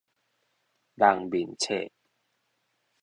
[0.95, 1.91] 人面冊